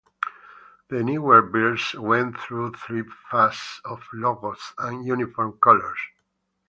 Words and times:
The 0.87 1.03
Newark 1.03 1.51
Bears 1.51 1.93
went 1.93 2.39
through 2.39 2.71
three 2.73 3.03
phases 3.29 3.81
of 3.85 4.01
logos 4.11 4.73
and 4.79 5.05
uniform 5.05 5.59
colors. 5.61 5.99